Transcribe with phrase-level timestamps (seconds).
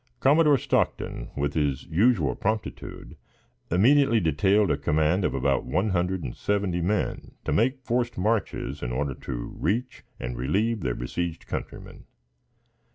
[0.19, 3.15] Commodore Stockton, with his usual promptitude,
[3.69, 8.81] immediately detailed a command of about one hundred and seventy men to make forced marches
[8.81, 12.05] in order to reach and relieve their besieged countrymen.